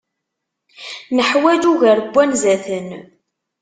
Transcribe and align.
Neḥwaǧ 1.15 1.63
ugar 1.71 1.97
n 2.03 2.07
wanzaten. 2.13 2.89